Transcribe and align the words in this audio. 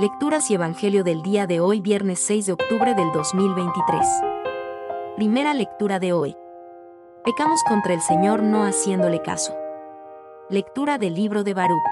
Lecturas 0.00 0.48
y 0.48 0.54
Evangelio 0.54 1.02
del 1.02 1.22
día 1.22 1.48
de 1.48 1.58
hoy, 1.58 1.80
viernes 1.80 2.20
6 2.20 2.46
de 2.46 2.52
octubre 2.52 2.94
del 2.94 3.10
2023. 3.10 4.06
Primera 5.16 5.54
lectura 5.54 5.98
de 5.98 6.12
hoy. 6.12 6.36
Pecamos 7.24 7.64
contra 7.64 7.94
el 7.94 8.00
Señor 8.00 8.44
no 8.44 8.62
haciéndole 8.62 9.20
caso. 9.22 9.56
Lectura 10.50 10.98
del 10.98 11.14
libro 11.14 11.42
de 11.42 11.52
Baruch. 11.52 11.82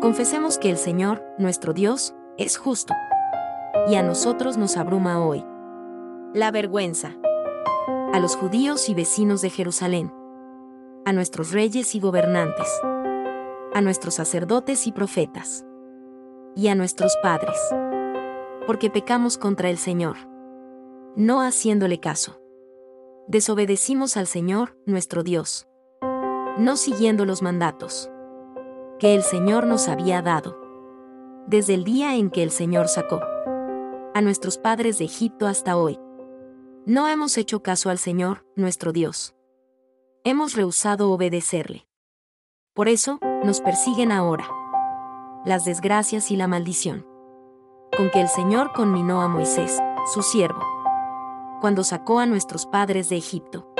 Confesemos 0.00 0.58
que 0.58 0.68
el 0.68 0.78
Señor, 0.78 1.22
nuestro 1.38 1.72
Dios, 1.72 2.12
es 2.38 2.56
justo. 2.56 2.92
Y 3.88 3.94
a 3.94 4.02
nosotros 4.02 4.56
nos 4.56 4.76
abruma 4.76 5.24
hoy. 5.24 5.44
La 6.34 6.50
vergüenza. 6.50 7.12
A 8.12 8.18
los 8.18 8.34
judíos 8.34 8.88
y 8.88 8.94
vecinos 8.94 9.42
de 9.42 9.50
Jerusalén. 9.50 10.12
A 11.04 11.12
nuestros 11.12 11.52
reyes 11.52 11.94
y 11.94 12.00
gobernantes. 12.00 12.68
A 13.74 13.80
nuestros 13.80 14.14
sacerdotes 14.14 14.88
y 14.88 14.92
profetas 14.92 15.65
y 16.56 16.68
a 16.68 16.74
nuestros 16.74 17.16
padres. 17.22 17.56
Porque 18.66 18.90
pecamos 18.90 19.38
contra 19.38 19.70
el 19.70 19.76
Señor. 19.76 20.16
No 21.14 21.42
haciéndole 21.42 22.00
caso. 22.00 22.40
Desobedecimos 23.28 24.16
al 24.16 24.26
Señor, 24.26 24.76
nuestro 24.86 25.22
Dios. 25.22 25.68
No 26.58 26.76
siguiendo 26.76 27.24
los 27.26 27.42
mandatos 27.42 28.10
que 28.98 29.14
el 29.14 29.22
Señor 29.22 29.66
nos 29.66 29.88
había 29.88 30.22
dado. 30.22 30.58
Desde 31.46 31.74
el 31.74 31.84
día 31.84 32.16
en 32.16 32.30
que 32.30 32.42
el 32.42 32.50
Señor 32.50 32.88
sacó 32.88 33.20
a 34.14 34.22
nuestros 34.22 34.56
padres 34.56 34.98
de 34.98 35.04
Egipto 35.04 35.46
hasta 35.46 35.76
hoy. 35.76 36.00
No 36.86 37.06
hemos 37.06 37.36
hecho 37.36 37.62
caso 37.62 37.90
al 37.90 37.98
Señor, 37.98 38.46
nuestro 38.56 38.92
Dios. 38.92 39.34
Hemos 40.24 40.54
rehusado 40.54 41.10
obedecerle. 41.10 41.86
Por 42.72 42.88
eso, 42.88 43.18
nos 43.44 43.60
persiguen 43.60 44.12
ahora 44.12 44.48
las 45.46 45.64
desgracias 45.64 46.32
y 46.32 46.36
la 46.36 46.48
maldición. 46.48 47.06
Con 47.96 48.10
que 48.10 48.20
el 48.20 48.28
Señor 48.28 48.72
conminó 48.72 49.22
a 49.22 49.28
Moisés, 49.28 49.80
su 50.12 50.22
siervo, 50.22 50.60
cuando 51.60 51.84
sacó 51.84 52.18
a 52.18 52.26
nuestros 52.26 52.66
padres 52.66 53.08
de 53.08 53.16
Egipto, 53.16 53.72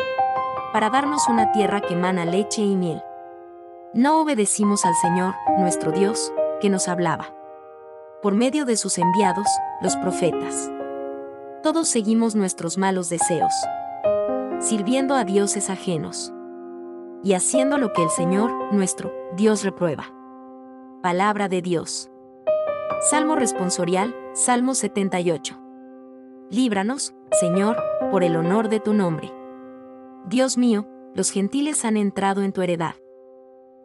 para 0.72 0.90
darnos 0.90 1.28
una 1.28 1.50
tierra 1.50 1.80
que 1.80 1.96
mana 1.96 2.24
leche 2.24 2.62
y 2.62 2.76
miel. 2.76 3.02
No 3.94 4.20
obedecimos 4.20 4.84
al 4.84 4.94
Señor, 4.94 5.34
nuestro 5.58 5.90
Dios, 5.90 6.32
que 6.60 6.70
nos 6.70 6.86
hablaba. 6.86 7.34
Por 8.22 8.34
medio 8.34 8.64
de 8.64 8.76
sus 8.76 8.96
enviados, 8.96 9.48
los 9.82 9.96
profetas. 9.96 10.70
Todos 11.64 11.88
seguimos 11.88 12.36
nuestros 12.36 12.78
malos 12.78 13.08
deseos, 13.08 13.52
sirviendo 14.60 15.16
a 15.16 15.24
dioses 15.24 15.68
ajenos 15.68 16.32
y 17.24 17.32
haciendo 17.32 17.76
lo 17.76 17.92
que 17.92 18.04
el 18.04 18.10
Señor, 18.10 18.52
nuestro 18.72 19.12
Dios, 19.34 19.64
reprueba. 19.64 20.15
Palabra 21.02 21.48
de 21.48 21.62
Dios. 21.62 22.10
Salmo 23.10 23.36
responsorial, 23.36 24.16
Salmo 24.32 24.74
78. 24.74 25.56
Líbranos, 26.50 27.14
Señor, 27.38 27.76
por 28.10 28.24
el 28.24 28.34
honor 28.34 28.68
de 28.70 28.80
tu 28.80 28.94
nombre. 28.94 29.32
Dios 30.26 30.56
mío, 30.56 30.88
los 31.14 31.30
gentiles 31.30 31.84
han 31.84 31.96
entrado 31.96 32.42
en 32.42 32.52
tu 32.52 32.62
heredad. 32.62 32.94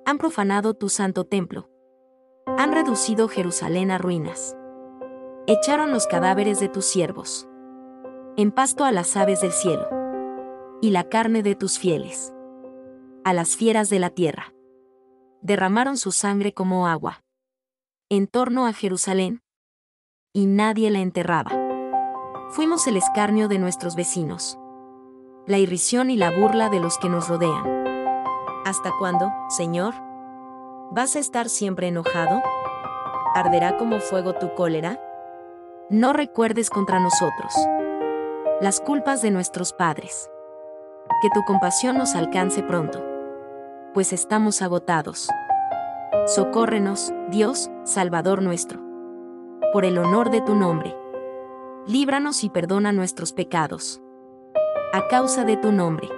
Han 0.06 0.18
profanado 0.18 0.74
tu 0.74 0.90
santo 0.90 1.26
templo. 1.26 1.70
Han 2.58 2.72
reducido 2.72 3.28
Jerusalén 3.28 3.92
a 3.92 3.98
ruinas. 3.98 4.56
Echaron 5.48 5.92
los 5.92 6.08
cadáveres 6.08 6.60
de 6.60 6.70
tus 6.70 6.86
siervos. 6.86 7.48
En 8.38 8.52
pasto 8.52 8.86
a 8.86 8.92
las 8.92 9.16
aves 9.18 9.42
del 9.42 9.52
cielo. 9.52 9.88
Y 10.82 10.92
la 10.92 11.04
carne 11.04 11.44
de 11.44 11.56
tus 11.56 11.78
fieles. 11.78 12.34
A 13.26 13.34
las 13.34 13.58
fieras 13.58 13.90
de 13.90 14.00
la 14.00 14.10
tierra 14.10 14.54
derramaron 15.42 15.98
su 15.98 16.12
sangre 16.12 16.54
como 16.54 16.88
agua. 16.88 17.24
En 18.10 18.28
torno 18.28 18.68
a 18.68 18.74
Jerusalén. 18.74 19.42
Y 20.34 20.46
nadie 20.46 20.90
la 20.92 21.00
enterraba. 21.00 21.52
Fuimos 22.52 22.88
el 22.88 22.98
escarnio 22.98 23.48
de 23.48 23.60
nuestros 23.60 23.96
vecinos. 23.96 24.58
La 25.48 25.58
irrisión 25.58 26.10
y 26.10 26.18
la 26.18 26.32
burla 26.32 26.70
de 26.70 26.80
los 26.80 26.98
que 26.98 27.10
nos 27.10 27.28
rodean. 27.28 27.66
¿Hasta 28.66 28.92
cuándo, 29.00 29.32
Señor? 29.50 29.94
¿Vas 30.92 31.16
a 31.16 31.20
estar 31.20 31.50
siempre 31.50 31.88
enojado? 31.88 32.42
¿Arderá 33.34 33.78
como 33.78 34.00
fuego 34.00 34.34
tu 34.34 34.54
cólera? 34.54 35.02
No 35.90 36.14
recuerdes 36.14 36.70
contra 36.70 37.00
nosotros 37.00 37.54
las 38.62 38.80
culpas 38.80 39.24
de 39.24 39.32
nuestros 39.32 39.74
padres. 39.74 40.30
Que 41.22 41.30
tu 41.34 41.44
compasión 41.46 41.98
nos 41.98 42.16
alcance 42.16 42.62
pronto 42.62 43.11
pues 43.94 44.14
estamos 44.14 44.62
agotados. 44.62 45.30
Socórrenos, 46.28 47.14
Dios, 47.30 47.70
Salvador 47.84 48.42
nuestro. 48.42 48.80
Por 49.74 49.86
el 49.86 49.98
honor 49.98 50.30
de 50.30 50.42
tu 50.42 50.56
nombre. 50.56 50.96
Líbranos 51.88 52.44
y 52.44 52.50
perdona 52.50 52.92
nuestros 52.92 53.34
pecados. 53.34 54.02
A 54.94 55.08
causa 55.08 55.46
de 55.46 55.58
tu 55.58 55.72
nombre. 55.72 56.10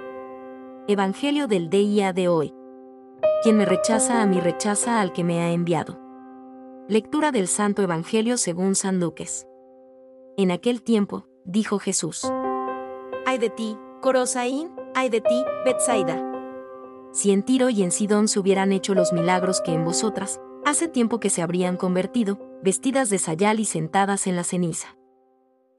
Evangelio 0.88 1.46
del 1.48 1.70
día 1.70 2.12
de 2.12 2.28
hoy. 2.28 2.54
Quien 3.42 3.56
me 3.56 3.64
rechaza 3.64 4.22
a 4.22 4.26
mí 4.26 4.40
rechaza 4.40 5.00
al 5.00 5.12
que 5.12 5.24
me 5.24 5.40
ha 5.40 5.50
enviado. 5.50 5.98
Lectura 6.88 7.32
del 7.32 7.48
Santo 7.48 7.82
Evangelio 7.82 8.36
según 8.36 8.74
San 8.74 9.00
Lucas. 9.00 9.46
En 10.36 10.50
aquel 10.50 10.82
tiempo, 10.82 11.26
dijo 11.44 11.78
Jesús. 11.78 12.30
Ay 13.26 13.38
de 13.38 13.48
ti, 13.48 13.76
Corosaín, 14.02 14.70
ay 14.94 15.08
de 15.08 15.20
ti, 15.20 15.44
Betsaida 15.64 16.33
si 17.14 17.30
en 17.30 17.44
Tiro 17.44 17.70
y 17.70 17.84
en 17.84 17.92
Sidón 17.92 18.26
se 18.26 18.40
hubieran 18.40 18.72
hecho 18.72 18.92
los 18.92 19.12
milagros 19.12 19.60
que 19.60 19.72
en 19.72 19.84
vosotras, 19.84 20.40
hace 20.66 20.88
tiempo 20.88 21.20
que 21.20 21.30
se 21.30 21.42
habrían 21.42 21.76
convertido, 21.76 22.40
vestidas 22.60 23.08
de 23.08 23.18
sayal 23.18 23.60
y 23.60 23.64
sentadas 23.64 24.26
en 24.26 24.34
la 24.34 24.42
ceniza. 24.42 24.96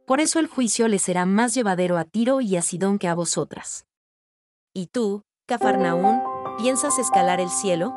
Por 0.08 0.22
eso 0.22 0.40
el 0.40 0.48
juicio 0.48 0.88
le 0.88 0.98
será 0.98 1.26
más 1.26 1.54
llevadero 1.54 1.98
a 1.98 2.06
Tiro 2.06 2.40
y 2.40 2.56
a 2.56 2.62
Sidón 2.62 3.00
que 3.00 3.10
a 3.10 3.16
vosotras. 3.16 3.86
¿Y 4.74 4.88
tú, 4.88 5.24
Cafarnaún, 5.46 6.22
piensas 6.58 7.00
escalar 7.00 7.42
el 7.42 7.50
cielo? 7.50 7.94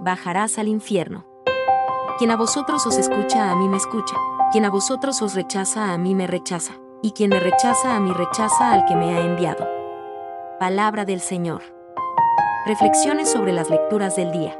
Bajarás 0.00 0.58
al 0.58 0.66
infierno. 0.66 1.26
Quien 2.18 2.32
a 2.32 2.36
vosotros 2.36 2.84
os 2.84 2.98
escucha, 2.98 3.52
a 3.52 3.54
mí 3.54 3.68
me 3.68 3.76
escucha. 3.76 4.16
Quien 4.50 4.64
a 4.64 4.70
vosotros 4.70 5.22
os 5.22 5.34
rechaza, 5.34 5.92
a 5.92 5.98
mí 5.98 6.16
me 6.16 6.26
rechaza. 6.26 6.72
Y 7.00 7.12
quien 7.12 7.30
me 7.30 7.38
rechaza, 7.38 7.94
a 7.94 8.00
mí 8.00 8.12
rechaza 8.12 8.72
al 8.72 8.86
que 8.86 8.96
me 8.96 9.14
ha 9.14 9.20
enviado. 9.20 9.68
Palabra 10.58 11.04
del 11.04 11.20
Señor. 11.20 11.79
Reflexiones 12.66 13.30
sobre 13.30 13.54
las 13.54 13.70
lecturas 13.70 14.16
del 14.16 14.32
día. 14.32 14.54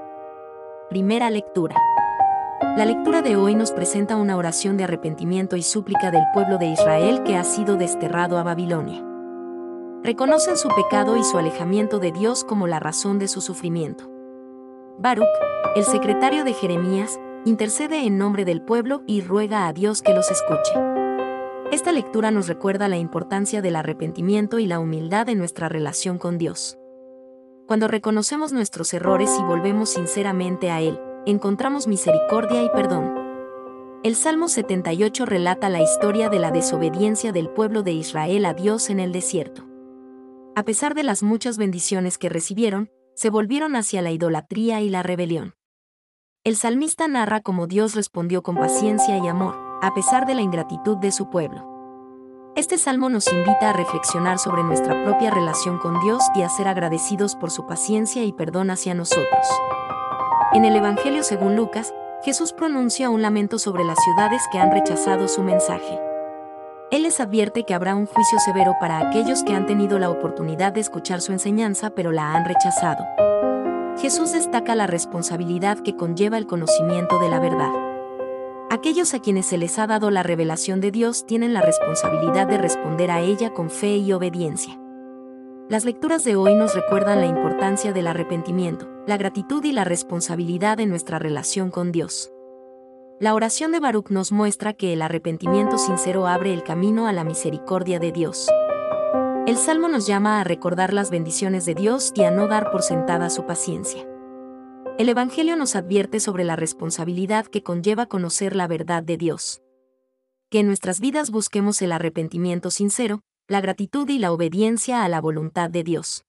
Primera 0.89 1.29
lectura. 1.29 1.77
La 2.79 2.87
lectura 2.87 3.21
de 3.21 3.37
hoy 3.37 3.55
nos 3.55 3.73
presenta 3.73 4.17
una 4.17 4.39
oración 4.39 4.79
de 4.79 4.85
arrepentimiento 4.85 5.55
y 5.55 5.63
súplica 5.63 6.11
del 6.11 6.25
pueblo 6.33 6.57
de 6.57 6.65
Israel 6.65 7.23
que 7.25 7.37
ha 7.37 7.45
sido 7.45 7.77
desterrado 7.77 8.39
a 8.39 8.43
Babilonia. 8.43 9.05
Reconocen 10.03 10.57
su 10.57 10.69
pecado 10.69 11.19
y 11.19 11.25
su 11.25 11.37
alejamiento 11.37 11.99
de 11.99 12.11
Dios 12.11 12.43
como 12.43 12.67
la 12.67 12.81
razón 12.81 13.19
de 13.19 13.29
su 13.29 13.43
sufrimiento. 13.43 14.11
Baruch, 14.99 15.29
el 15.77 15.85
secretario 15.85 16.43
de 16.45 16.55
Jeremías, 16.55 17.21
intercede 17.45 18.07
en 18.07 18.17
nombre 18.17 18.47
del 18.47 18.63
pueblo 18.63 19.03
y 19.07 19.21
ruega 19.21 19.67
a 19.67 19.75
Dios 19.75 20.01
que 20.01 20.15
los 20.15 20.31
escuche. 20.31 20.73
Esta 21.71 21.93
lectura 21.93 22.31
nos 22.31 22.49
recuerda 22.49 22.89
la 22.89 22.97
importancia 22.97 23.61
del 23.61 23.77
arrepentimiento 23.77 24.59
y 24.59 24.67
la 24.67 24.81
humildad 24.81 25.29
en 25.29 25.37
nuestra 25.37 25.69
relación 25.69 26.17
con 26.17 26.39
Dios. 26.39 26.80
Cuando 27.71 27.87
reconocemos 27.87 28.53
nuestros 28.53 28.93
errores 28.95 29.31
y 29.39 29.45
volvemos 29.45 29.91
sinceramente 29.91 30.73
a 30.73 30.81
Él, 30.81 30.99
encontramos 31.25 31.87
misericordia 31.87 32.65
y 32.65 32.69
perdón. 32.71 33.15
El 34.03 34.17
Salmo 34.17 34.49
78 34.49 35.25
relata 35.25 35.69
la 35.69 35.81
historia 35.81 36.29
de 36.29 36.41
la 36.41 36.51
desobediencia 36.51 37.31
del 37.31 37.49
pueblo 37.49 37.85
de 37.85 37.93
Israel 37.93 38.45
a 38.47 38.55
Dios 38.55 38.91
en 38.91 38.99
el 38.99 39.13
desierto. 39.13 39.69
A 40.57 40.65
pesar 40.65 40.97
de 40.97 41.05
las 41.05 41.23
muchas 41.23 41.59
bendiciones 41.59 42.19
que 42.19 42.29
recibieron, 42.29 42.91
se 43.15 43.31
volvieron 43.31 43.77
hacia 43.77 44.03
la 44.03 44.11
idolatría 44.11 44.81
y 44.81 44.89
la 44.89 45.05
rebelión. 45.05 45.55
El 46.43 46.57
salmista 46.57 47.07
narra 47.07 47.41
cómo 47.41 47.69
Dios 47.69 47.95
respondió 47.95 48.43
con 48.43 48.57
paciencia 48.57 49.17
y 49.19 49.29
amor, 49.29 49.55
a 49.81 49.95
pesar 49.95 50.27
de 50.27 50.35
la 50.35 50.43
ingratitud 50.43 50.97
de 50.97 51.13
su 51.13 51.31
pueblo. 51.31 51.80
Este 52.57 52.79
salmo 52.79 53.09
nos 53.09 53.33
invita 53.33 53.71
a 53.71 53.73
reflexionar 53.73 54.39
sobre 54.39 54.65
nuestra 54.65 55.05
propia 55.05 55.31
relación 55.31 55.79
con 55.79 56.01
Dios 56.01 56.23
y 56.35 56.43
a 56.43 56.49
ser 56.49 56.67
agradecidos 56.67 57.37
por 57.37 57.51
su 57.51 57.65
paciencia 57.67 58.25
y 58.25 58.33
perdón 58.33 58.71
hacia 58.71 58.93
nosotros. 58.93 59.47
En 60.53 60.65
el 60.65 60.75
Evangelio 60.75 61.23
según 61.23 61.55
Lucas, 61.55 61.95
Jesús 62.25 62.53
pronuncia 62.53 63.09
un 63.09 63.23
lamento 63.23 63.59
sobre 63.59 63.85
las 63.85 63.99
ciudades 64.03 64.43
que 64.51 64.59
han 64.59 64.73
rechazado 64.73 65.29
su 65.29 65.43
mensaje. 65.43 66.01
Él 66.91 67.05
les 67.05 67.21
advierte 67.21 67.63
que 67.63 67.73
habrá 67.73 67.95
un 67.95 68.07
juicio 68.07 68.41
severo 68.41 68.75
para 68.81 68.99
aquellos 68.99 69.45
que 69.45 69.55
han 69.55 69.67
tenido 69.67 70.01
la 70.01 70.11
oportunidad 70.11 70.73
de 70.73 70.81
escuchar 70.81 71.21
su 71.21 71.31
enseñanza 71.31 71.91
pero 71.91 72.11
la 72.11 72.35
han 72.35 72.45
rechazado. 72.45 73.05
Jesús 74.01 74.33
destaca 74.33 74.75
la 74.75 74.89
responsabilidad 74.89 75.79
que 75.79 75.95
conlleva 75.95 76.37
el 76.37 76.47
conocimiento 76.47 77.21
de 77.21 77.29
la 77.29 77.39
verdad. 77.39 77.90
Aquellos 78.81 79.13
a 79.13 79.19
quienes 79.19 79.45
se 79.45 79.59
les 79.59 79.79
ha 79.79 79.87
dado 79.87 80.11
la 80.11 80.23
revelación 80.23 80.81
de 80.81 80.91
Dios 80.91 81.27
tienen 81.27 81.53
la 81.53 81.61
responsabilidad 81.61 82.47
de 82.47 82.57
responder 82.57 83.11
a 83.11 83.21
ella 83.21 83.53
con 83.53 83.69
fe 83.69 83.99
y 83.99 84.11
obediencia. 84.15 84.81
Las 85.69 85.85
lecturas 85.85 86.25
de 86.25 86.35
hoy 86.35 86.55
nos 86.55 86.75
recuerdan 86.75 87.21
la 87.21 87.27
importancia 87.27 87.93
del 87.93 88.07
arrepentimiento, 88.07 88.89
la 89.07 89.19
gratitud 89.19 89.63
y 89.65 89.73
la 89.73 89.85
responsabilidad 89.85 90.81
en 90.81 90.89
nuestra 90.89 91.19
relación 91.19 91.71
con 91.71 91.93
Dios. 91.93 92.33
La 93.21 93.35
oración 93.35 93.71
de 93.71 93.81
Baruch 93.81 94.09
nos 94.09 94.33
muestra 94.33 94.73
que 94.73 94.95
el 94.95 95.03
arrepentimiento 95.03 95.77
sincero 95.77 96.27
abre 96.27 96.55
el 96.55 96.63
camino 96.63 97.07
a 97.07 97.13
la 97.13 97.23
misericordia 97.23 97.99
de 97.99 98.13
Dios. 98.13 98.49
El 99.47 99.59
Salmo 99.59 99.89
nos 99.89 100.07
llama 100.07 100.41
a 100.41 100.45
recordar 100.45 100.95
las 100.95 101.11
bendiciones 101.11 101.67
de 101.67 101.75
Dios 101.75 102.13
y 102.15 102.23
a 102.23 102.31
no 102.31 102.47
dar 102.47 102.71
por 102.71 102.81
sentada 102.81 103.29
su 103.29 103.45
paciencia. 103.45 104.10
El 105.01 105.09
Evangelio 105.09 105.57
nos 105.57 105.77
advierte 105.77 106.21
sobre 106.21 106.45
la 106.45 106.57
responsabilidad 106.57 107.47
que 107.47 107.63
conlleva 107.63 108.05
conocer 108.05 108.55
la 108.55 108.67
verdad 108.67 109.03
de 109.03 109.17
Dios. 109.17 109.63
Que 110.51 110.59
en 110.59 110.67
nuestras 110.67 111.01
vidas 111.01 111.31
busquemos 111.31 111.81
el 111.81 111.93
arrepentimiento 111.93 112.71
sincero, 112.71 113.23
la 113.49 113.63
gratitud 113.63 114.07
y 114.11 114.19
la 114.19 114.31
obediencia 114.31 115.03
a 115.03 115.09
la 115.09 115.23
voluntad 115.23 115.71
de 115.71 115.85
Dios. 115.85 116.27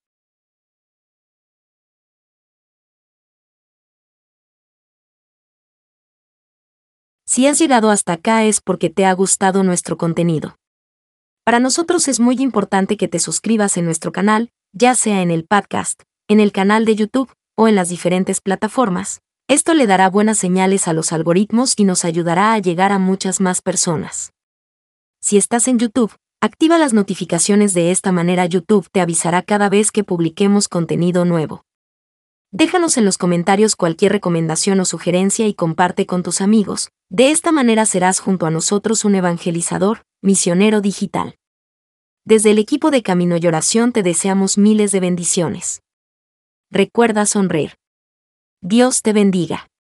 Si 7.25 7.47
has 7.47 7.59
llegado 7.59 7.89
hasta 7.89 8.13
acá 8.13 8.45
es 8.45 8.61
porque 8.61 8.89
te 8.89 9.03
ha 9.03 9.11
gustado 9.11 9.63
nuestro 9.65 9.97
contenido. 9.97 10.55
Para 11.43 11.59
nosotros 11.59 12.07
es 12.07 12.21
muy 12.21 12.37
importante 12.39 12.95
que 12.95 13.09
te 13.09 13.19
suscribas 13.19 13.75
en 13.75 13.83
nuestro 13.83 14.13
canal, 14.13 14.49
ya 14.71 14.95
sea 14.95 15.21
en 15.21 15.29
el 15.29 15.45
podcast, 15.45 16.03
en 16.29 16.39
el 16.39 16.53
canal 16.53 16.85
de 16.85 16.95
YouTube 16.95 17.33
o 17.55 17.67
en 17.67 17.75
las 17.75 17.89
diferentes 17.89 18.41
plataformas. 18.41 19.21
Esto 19.47 19.73
le 19.73 19.87
dará 19.87 20.09
buenas 20.09 20.37
señales 20.37 20.87
a 20.87 20.93
los 20.93 21.11
algoritmos 21.11 21.73
y 21.77 21.83
nos 21.83 22.05
ayudará 22.05 22.53
a 22.53 22.59
llegar 22.59 22.91
a 22.91 22.99
muchas 22.99 23.41
más 23.41 23.61
personas. 23.61 24.31
Si 25.19 25.37
estás 25.37 25.67
en 25.67 25.77
YouTube, 25.77 26.15
activa 26.41 26.77
las 26.77 26.93
notificaciones 26.93 27.73
de 27.73 27.91
esta 27.91 28.11
manera 28.11 28.45
YouTube 28.45 28.87
te 28.91 29.01
avisará 29.01 29.41
cada 29.41 29.69
vez 29.69 29.91
que 29.91 30.03
publiquemos 30.03 30.67
contenido 30.67 31.25
nuevo. 31.25 31.65
Déjanos 32.53 32.97
en 32.97 33.05
los 33.05 33.17
comentarios 33.17 33.75
cualquier 33.75 34.11
recomendación 34.11 34.79
o 34.79 34.85
sugerencia 34.85 35.47
y 35.47 35.53
comparte 35.53 36.05
con 36.05 36.21
tus 36.23 36.41
amigos. 36.41 36.89
De 37.09 37.31
esta 37.31 37.51
manera 37.51 37.85
serás 37.85 38.19
junto 38.19 38.45
a 38.45 38.51
nosotros 38.51 39.05
un 39.05 39.15
evangelizador, 39.15 40.03
misionero 40.21 40.81
digital. 40.81 41.35
Desde 42.25 42.51
el 42.51 42.59
equipo 42.59 42.91
de 42.91 43.03
Camino 43.03 43.37
y 43.37 43.47
Oración 43.47 43.93
te 43.93 44.03
deseamos 44.03 44.57
miles 44.57 44.91
de 44.91 44.99
bendiciones. 44.99 45.81
Recuerda 46.73 47.25
sonreír. 47.25 47.73
Dios 48.63 49.01
te 49.01 49.11
bendiga. 49.11 49.70